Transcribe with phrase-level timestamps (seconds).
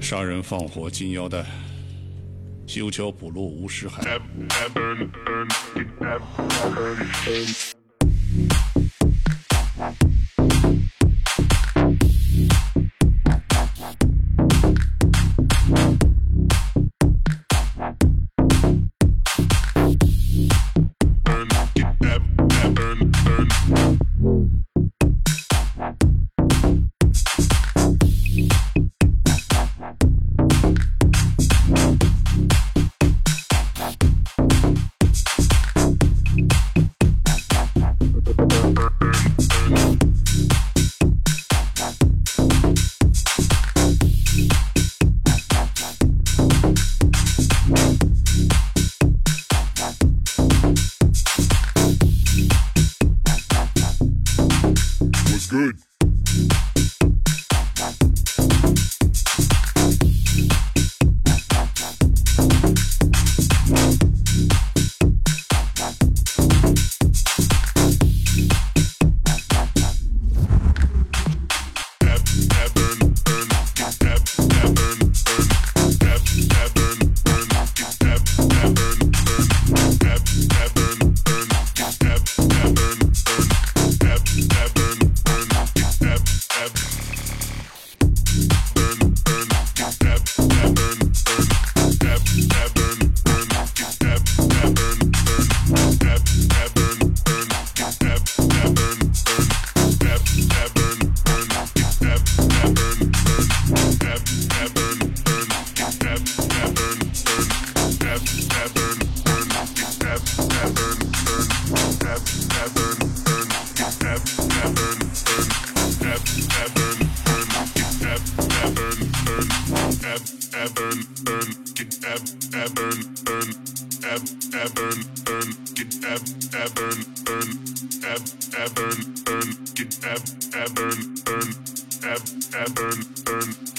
[0.00, 1.44] 杀人放火金腰带
[2.66, 4.20] 修桥补路无尸骸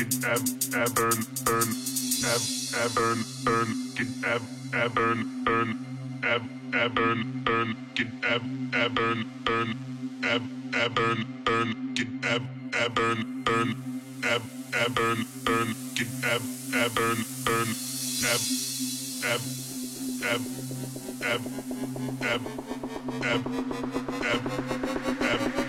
[0.00, 0.14] Get
[2.74, 4.59] ev, burn, burn, get ev.
[4.72, 5.70] Ebern, Bern,
[6.22, 9.74] Eb, Ebern, Bern, get Eb, Ebern, Bern,
[10.22, 13.74] Eb, Ebern, Bern, get Eb, Ebern, Bern,
[14.22, 17.68] Eb, Ebern, Bern, get Eb, Ebern, Bern,
[18.30, 18.42] Eb,
[19.26, 19.42] Eb,
[20.22, 20.42] Eb,
[21.20, 21.42] Eb, Eb,
[22.22, 23.42] Eb,
[24.22, 24.44] Eb,
[25.20, 25.59] Eb.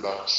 [0.00, 0.37] Relax.